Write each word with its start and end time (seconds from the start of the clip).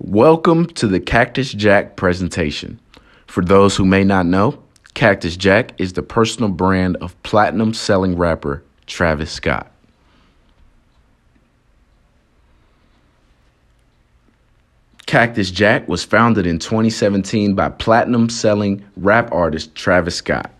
Welcome 0.00 0.66
to 0.74 0.86
the 0.86 1.00
Cactus 1.00 1.52
Jack 1.52 1.96
presentation. 1.96 2.78
For 3.26 3.42
those 3.42 3.74
who 3.74 3.84
may 3.84 4.04
not 4.04 4.26
know, 4.26 4.62
Cactus 4.94 5.36
Jack 5.36 5.72
is 5.76 5.94
the 5.94 6.04
personal 6.04 6.50
brand 6.50 6.96
of 6.98 7.20
platinum 7.24 7.74
selling 7.74 8.16
rapper 8.16 8.62
Travis 8.86 9.32
Scott. 9.32 9.72
Cactus 15.06 15.50
Jack 15.50 15.88
was 15.88 16.04
founded 16.04 16.46
in 16.46 16.60
2017 16.60 17.56
by 17.56 17.68
platinum 17.68 18.30
selling 18.30 18.84
rap 18.96 19.32
artist 19.32 19.74
Travis 19.74 20.14
Scott. 20.14 20.52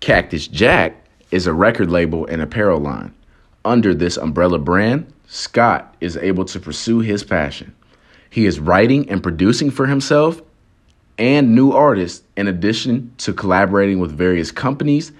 Cactus 0.00 0.48
Jack 0.48 1.04
is 1.30 1.46
a 1.46 1.52
record 1.52 1.90
label 1.90 2.24
and 2.24 2.40
apparel 2.40 2.80
line. 2.80 3.14
Under 3.66 3.92
this 3.92 4.16
umbrella 4.16 4.58
brand, 4.58 5.12
Scott 5.26 5.94
is 6.00 6.16
able 6.16 6.46
to 6.46 6.58
pursue 6.58 7.00
his 7.00 7.22
passion. 7.22 7.74
He 8.30 8.46
is 8.46 8.60
writing 8.60 9.08
and 9.10 9.22
producing 9.22 9.70
for 9.70 9.86
himself 9.86 10.42
and 11.18 11.54
new 11.54 11.72
artists, 11.72 12.24
in 12.36 12.46
addition 12.46 13.12
to 13.18 13.32
collaborating 13.32 13.98
with 13.98 14.12
various 14.12 14.52
companies, 14.52 15.10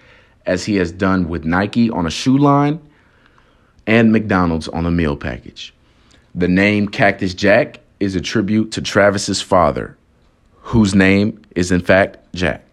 as 0.46 0.64
he 0.64 0.76
has 0.76 0.92
done 0.92 1.28
with 1.28 1.44
Nike 1.44 1.90
on 1.90 2.06
a 2.06 2.10
shoe 2.10 2.38
line 2.38 2.80
and 3.86 4.12
McDonald's 4.12 4.68
on 4.68 4.86
a 4.86 4.90
meal 4.90 5.16
package. 5.16 5.74
The 6.34 6.46
name 6.46 6.88
Cactus 6.88 7.34
Jack 7.34 7.80
is 7.98 8.14
a 8.14 8.20
tribute 8.20 8.70
to 8.72 8.82
Travis's 8.82 9.42
father, 9.42 9.96
whose 10.60 10.94
name 10.94 11.42
is 11.56 11.72
in 11.72 11.80
fact 11.80 12.18
Jack. 12.34 12.64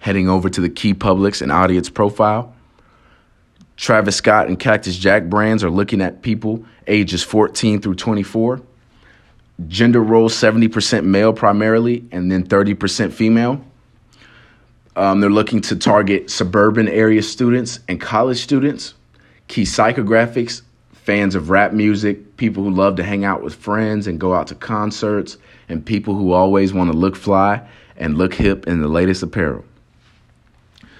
Heading 0.00 0.28
over 0.28 0.48
to 0.48 0.60
the 0.60 0.68
key 0.68 0.94
publics 0.94 1.40
and 1.40 1.52
audience 1.52 1.88
profile, 1.88 2.55
Travis 3.76 4.16
Scott 4.16 4.48
and 4.48 4.58
Cactus 4.58 4.96
Jack 4.96 5.24
brands 5.24 5.62
are 5.62 5.70
looking 5.70 6.00
at 6.00 6.22
people 6.22 6.64
ages 6.86 7.22
14 7.22 7.80
through 7.80 7.94
24. 7.94 8.62
Gender 9.68 10.02
role 10.02 10.28
70% 10.28 11.04
male 11.04 11.32
primarily, 11.32 12.04
and 12.10 12.30
then 12.30 12.46
30% 12.46 13.12
female. 13.12 13.62
Um, 14.96 15.20
they're 15.20 15.30
looking 15.30 15.60
to 15.62 15.76
target 15.76 16.30
suburban 16.30 16.88
area 16.88 17.22
students 17.22 17.80
and 17.88 18.00
college 18.00 18.38
students. 18.38 18.94
Key 19.48 19.62
psychographics 19.62 20.62
fans 21.06 21.36
of 21.36 21.50
rap 21.50 21.72
music, 21.72 22.36
people 22.36 22.64
who 22.64 22.70
love 22.70 22.96
to 22.96 23.04
hang 23.04 23.24
out 23.24 23.40
with 23.40 23.54
friends 23.54 24.08
and 24.08 24.18
go 24.18 24.34
out 24.34 24.48
to 24.48 24.56
concerts, 24.56 25.38
and 25.68 25.86
people 25.86 26.16
who 26.16 26.32
always 26.32 26.72
want 26.72 26.90
to 26.90 26.96
look 26.96 27.14
fly 27.14 27.64
and 27.96 28.18
look 28.18 28.34
hip 28.34 28.66
in 28.66 28.80
the 28.80 28.88
latest 28.88 29.22
apparel. 29.22 29.64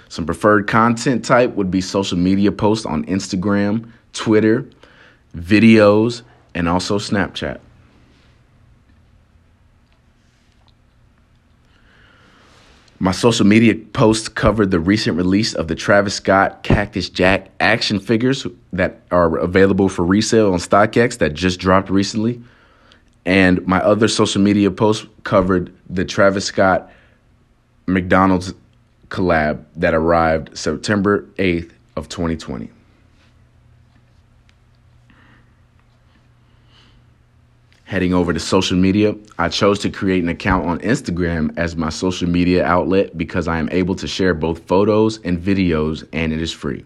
Some 0.08 0.26
preferred 0.26 0.66
content 0.66 1.24
type 1.24 1.54
would 1.54 1.70
be 1.70 1.80
social 1.80 2.18
media 2.18 2.52
posts 2.52 2.86
on 2.86 3.04
Instagram, 3.06 3.90
Twitter, 4.12 4.68
videos, 5.36 6.22
and 6.54 6.68
also 6.68 6.98
Snapchat. 6.98 7.60
My 12.98 13.12
social 13.12 13.44
media 13.44 13.74
posts 13.74 14.28
covered 14.28 14.70
the 14.70 14.80
recent 14.80 15.18
release 15.18 15.52
of 15.52 15.68
the 15.68 15.74
Travis 15.74 16.14
Scott 16.14 16.62
Cactus 16.62 17.10
Jack 17.10 17.50
action 17.60 18.00
figures 18.00 18.46
that 18.72 19.02
are 19.10 19.36
available 19.36 19.90
for 19.90 20.02
resale 20.02 20.52
on 20.52 20.58
StockX 20.58 21.18
that 21.18 21.34
just 21.34 21.60
dropped 21.60 21.90
recently. 21.90 22.42
And 23.26 23.66
my 23.66 23.80
other 23.80 24.08
social 24.08 24.40
media 24.40 24.70
posts 24.70 25.06
covered 25.24 25.74
the 25.90 26.06
Travis 26.06 26.46
Scott 26.46 26.90
McDonald's 27.86 28.54
collab 29.08 29.64
that 29.76 29.94
arrived 29.94 30.56
September 30.56 31.22
8th 31.38 31.72
of 31.96 32.08
2020. 32.08 32.70
Heading 37.84 38.12
over 38.12 38.32
to 38.32 38.40
social 38.40 38.76
media, 38.76 39.14
I 39.38 39.48
chose 39.48 39.78
to 39.80 39.90
create 39.90 40.22
an 40.22 40.28
account 40.28 40.66
on 40.66 40.80
Instagram 40.80 41.56
as 41.56 41.76
my 41.76 41.88
social 41.88 42.28
media 42.28 42.64
outlet 42.64 43.16
because 43.16 43.46
I 43.46 43.58
am 43.58 43.68
able 43.70 43.94
to 43.96 44.08
share 44.08 44.34
both 44.34 44.66
photos 44.66 45.18
and 45.22 45.38
videos 45.38 46.06
and 46.12 46.32
it 46.32 46.42
is 46.42 46.52
free. 46.52 46.84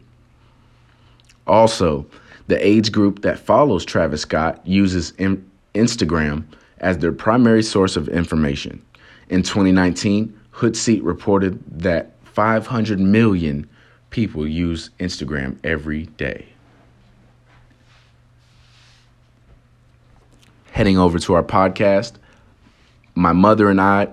Also, 1.46 2.04
the 2.48 2.66
age 2.66 2.92
group 2.92 3.22
that 3.22 3.38
follows 3.38 3.84
Travis 3.84 4.22
Scott 4.22 4.60
uses 4.66 5.12
Instagram 5.74 6.44
as 6.78 6.98
their 6.98 7.12
primary 7.12 7.62
source 7.62 7.96
of 7.96 8.08
information. 8.08 8.84
In 9.30 9.42
2019, 9.42 10.38
Hootsuite 10.60 11.00
reported 11.02 11.62
that 11.80 12.12
500 12.24 13.00
million 13.00 13.68
people 14.10 14.46
use 14.46 14.90
Instagram 14.98 15.58
every 15.64 16.06
day. 16.06 16.50
heading 20.80 20.96
over 20.96 21.18
to 21.18 21.34
our 21.34 21.42
podcast. 21.42 22.12
My 23.14 23.32
mother 23.32 23.68
and 23.68 23.78
I 23.78 24.08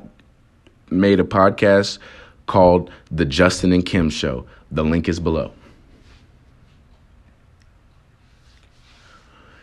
made 0.89 1.17
a 1.19 1.23
podcast 1.23 1.97
called 2.45 2.91
The 3.09 3.23
Justin 3.23 3.71
and 3.71 3.85
Kim 3.85 4.09
Show. 4.09 4.45
The 4.69 4.83
link 4.83 5.07
is 5.07 5.19
below. 5.21 5.53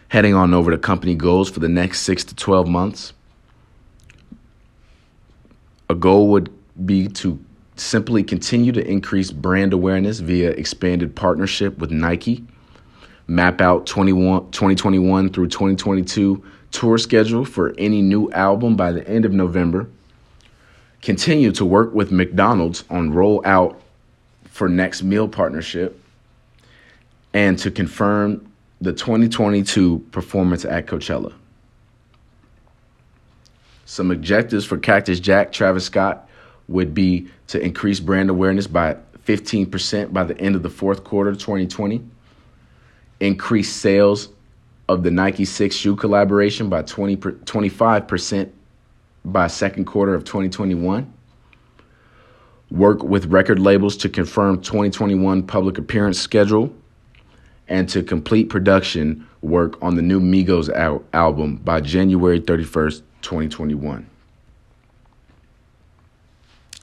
Heading 0.09 0.33
on 0.33 0.55
over 0.55 0.71
to 0.71 0.79
company 0.79 1.15
goals 1.15 1.51
for 1.51 1.61
the 1.61 1.69
next 1.69 2.01
six 2.01 2.25
to 2.25 2.35
12 2.35 2.69
months. 2.69 3.13
A 5.91 5.95
goal 5.95 6.29
would 6.29 6.51
be 6.85 7.09
to 7.09 7.43
simply 7.77 8.23
continue 8.23 8.73
to 8.73 8.87
increase 8.87 9.31
brand 9.31 9.73
awareness 9.73 10.21
via 10.21 10.51
expanded 10.51 11.15
partnership 11.15 11.79
with 11.79 11.91
Nike, 11.91 12.45
map 13.27 13.61
out 13.61 13.87
21, 13.87 14.51
2021 14.51 15.31
through 15.31 15.49
2022 15.49 16.43
tour 16.71 16.99
schedule 16.99 17.45
for 17.45 17.75
any 17.79 18.03
new 18.03 18.31
album 18.33 18.77
by 18.77 18.93
the 18.93 19.07
end 19.09 19.25
of 19.25 19.33
November. 19.33 19.89
Continue 21.03 21.53
to 21.53 21.65
work 21.65 21.95
with 21.95 22.11
McDonald's 22.11 22.85
on 22.91 23.13
rollout 23.13 23.77
for 24.45 24.69
next 24.69 25.03
meal 25.03 25.29
partnership 25.29 26.01
and 27.33 27.59
to 27.59 27.71
confirm 27.71 28.51
the 28.81 28.93
2022 28.93 29.99
performance 30.11 30.65
at 30.65 30.87
Coachella. 30.87 31.33
Some 33.85 34.11
objectives 34.11 34.65
for 34.65 34.79
Cactus 34.79 35.21
Jack 35.21 35.53
Travis 35.53 35.85
Scott 35.85 36.29
would 36.69 36.95
be 36.95 37.29
to 37.49 37.61
increase 37.61 38.01
brand 38.01 38.31
awareness 38.31 38.67
by 38.67 38.97
15% 39.27 40.13
by 40.13 40.25
the 40.25 40.39
end 40.39 40.55
of 40.55 40.63
the 40.63 40.71
fourth 40.71 41.05
quarter 41.05 41.33
2020, 41.33 42.03
increase 43.21 43.73
sales 43.73 44.29
of 44.89 45.03
the 45.03 45.11
Nike 45.11 45.45
6 45.45 45.75
shoe 45.75 45.97
collaboration 45.97 46.69
by 46.69 46.83
20 46.83 47.17
25% 47.17 48.51
by 49.25 49.47
second 49.47 49.87
quarter 49.87 50.15
of 50.15 50.25
2021. 50.25 51.11
Work 52.71 53.03
with 53.03 53.27
record 53.27 53.59
labels 53.59 53.97
to 53.99 54.09
confirm 54.09 54.61
2021 54.61 55.45
public 55.45 55.79
appearance 55.79 56.19
schedule 56.19 56.75
and 57.69 57.89
to 57.89 58.03
complete 58.03 58.51
production 58.51 59.27
work 59.41 59.81
on 59.83 59.95
the 59.95 60.03
new 60.03 60.21
Migos 60.21 60.71
al- 60.75 61.03
album 61.13 61.57
by 61.57 61.81
January 61.81 62.41
31st, 62.41 63.03
2021. 63.23 64.09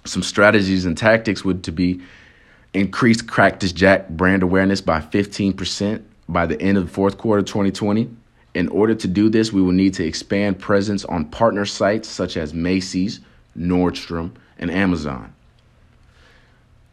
Some 0.06 0.24
strategies 0.24 0.86
and 0.86 0.98
tactics 0.98 1.46
would 1.46 1.64
to 1.64 1.72
be 1.72 2.02
increase 2.74 3.22
Cactus 3.22 3.72
Jack 3.72 4.10
brand 4.10 4.44
awareness 4.44 4.82
by 4.82 5.00
15% 5.00 6.02
by 6.30 6.46
the 6.46 6.60
end 6.62 6.78
of 6.78 6.86
the 6.86 6.92
fourth 6.92 7.18
quarter 7.18 7.44
2020. 7.44 8.10
In 8.54 8.68
order 8.70 8.96
to 8.96 9.08
do 9.08 9.30
this, 9.30 9.54
we 9.54 9.62
will 9.62 9.72
need 9.72 9.94
to 9.96 10.06
expand 10.06 10.60
presence 10.60 11.06
on 11.06 11.26
partner 11.26 11.66
sites 11.66 12.10
such 12.10 12.38
as 12.38 12.54
Macy's, 12.54 13.20
Nordstrom, 13.58 14.32
and 14.58 14.72
Amazon. 14.72 15.34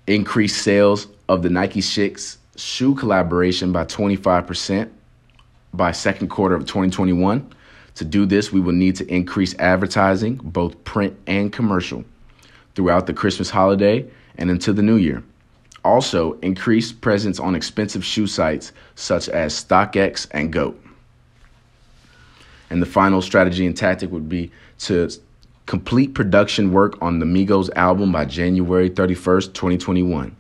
Increase 0.07 0.61
sales 0.61 1.07
of 1.29 1.43
the 1.43 1.51
Nike 1.51 1.81
6 1.81 2.39
shoe 2.57 2.95
collaboration 2.95 3.73
by 3.73 3.85
25% 3.85 4.91
by 5.73 5.93
second 5.93 6.29
quarter 6.29 6.55
of 6.55 6.67
2021. 6.67 7.53
To 7.97 8.05
do 8.05 8.27
this, 8.27 8.53
we 8.53 8.61
will 8.61 8.73
need 8.73 8.97
to 8.97 9.07
increase 9.13 9.55
advertising, 9.59 10.37
both 10.37 10.83
print 10.85 11.17
and 11.27 11.53
commercial, 11.53 12.05
throughout 12.79 13.09
the 13.09 13.13
Christmas 13.13 13.51
holiday 13.51 14.09
and 14.37 14.53
into 14.53 14.73
the 14.73 14.83
new 14.83 14.95
year. 14.95 15.21
Also, 15.85 16.35
increase 16.43 16.93
presence 16.93 17.41
on 17.41 17.57
expensive 17.57 18.05
shoe 18.05 18.29
sites 18.29 18.71
such 18.95 19.29
as 19.29 19.53
StockX 19.53 20.29
and 20.31 20.53
GOAT. 20.53 20.81
And 22.71 22.81
the 22.81 22.87
final 22.87 23.21
strategy 23.21 23.67
and 23.67 23.77
tactic 23.77 24.13
would 24.13 24.29
be 24.29 24.53
to 24.79 25.11
complete 25.67 26.15
production 26.15 26.71
work 26.71 26.97
on 27.03 27.19
the 27.19 27.27
Migos 27.27 27.69
album 27.75 28.13
by 28.13 28.25
January 28.25 28.89
31st, 28.89 29.55
2021. 29.55 30.37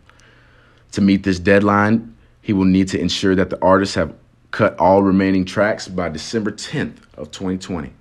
To 0.92 1.00
meet 1.00 1.24
this 1.24 1.40
deadline, 1.40 2.14
he 2.40 2.52
will 2.52 2.66
need 2.66 2.86
to 2.88 3.00
ensure 3.00 3.34
that 3.34 3.50
the 3.50 3.60
artists 3.60 3.96
have 3.96 4.14
cut 4.52 4.78
all 4.78 5.02
remaining 5.02 5.44
tracks 5.44 5.88
by 5.88 6.08
December 6.08 6.52
10th 6.52 6.98
of 7.16 7.32
2020. 7.32 7.92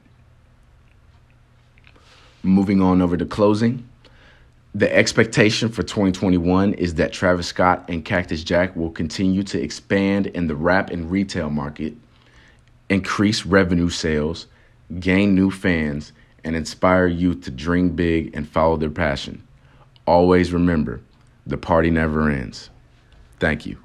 Moving 2.43 2.83
on 2.83 3.01
over 3.01 3.17
to 3.17 3.25
closing. 3.25 3.89
The 4.77 4.95
expectation 4.95 5.69
for 5.69 5.81
2021 5.81 6.75
is 6.75 6.93
that 6.95 7.11
Travis 7.11 7.47
Scott 7.47 7.85
and 7.89 8.05
Cactus 8.05 8.43
Jack 8.43 8.75
will 8.75 8.91
continue 8.91 9.41
to 9.41 9.59
expand 9.59 10.27
in 10.27 10.45
the 10.45 10.55
rap 10.55 10.91
and 10.91 11.09
retail 11.09 11.49
market 11.49 11.95
increase 12.87 13.43
revenue 13.43 13.89
sales, 13.89 14.45
gain 14.99 15.33
new 15.33 15.49
fans, 15.49 16.13
and 16.43 16.55
inspire 16.55 17.07
youth 17.07 17.41
to 17.45 17.49
dream 17.49 17.95
big 17.95 18.35
and 18.35 18.47
follow 18.47 18.77
their 18.77 18.91
passion. 18.91 19.41
Always 20.05 20.53
remember, 20.53 21.01
the 21.47 21.57
party 21.57 21.89
never 21.89 22.29
ends. 22.29 22.69
Thank 23.39 23.65
you. 23.65 23.79